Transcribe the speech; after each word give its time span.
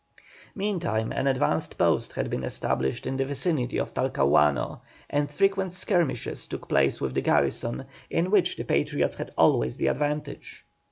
Meantime 0.55 1.11
an 1.11 1.27
advanced 1.27 1.77
post 1.77 2.13
had 2.13 2.27
been 2.27 2.43
established 2.43 3.05
in 3.05 3.17
the 3.17 3.23
vicinity 3.25 3.77
of 3.77 3.93
Talcahuano, 3.93 4.81
and 5.11 5.29
frequent 5.31 5.71
skirmishes 5.71 6.47
took 6.47 6.67
place 6.67 6.99
with 6.99 7.13
the 7.13 7.21
garrison, 7.21 7.85
in 8.09 8.31
which 8.31 8.55
the 8.57 8.63
Patriots 8.63 9.13
had 9.13 9.29
always 9.37 9.77
the 9.77 9.85
advantage. 9.85 10.65